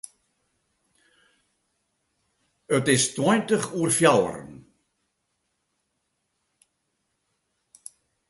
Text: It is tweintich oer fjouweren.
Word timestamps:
It 2.77 2.83
is 2.95 3.05
tweintich 3.15 3.67
oer 3.79 3.91
fjouweren. 3.97 4.51